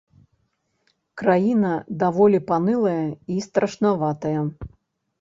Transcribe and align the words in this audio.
Краіна 1.23 1.71
даволі 2.05 2.39
панылая 2.51 3.07
і 3.37 3.41
страшнаватая. 3.51 4.39